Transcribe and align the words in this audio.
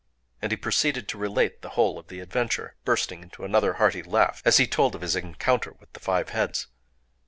And 0.41 0.51
he 0.51 0.55
proceeded 0.57 1.07
to 1.09 1.17
relate 1.19 1.61
the 1.61 1.69
whole 1.77 1.99
of 1.99 2.07
the 2.07 2.21
adventure,—bursting 2.21 3.21
into 3.21 3.43
another 3.45 3.73
hearty 3.73 4.01
laugh 4.01 4.41
as 4.43 4.57
he 4.57 4.65
told 4.65 4.95
of 4.95 5.01
his 5.01 5.15
encounter 5.15 5.73
with 5.73 5.93
the 5.93 5.99
five 5.99 6.29
heads. 6.29 6.65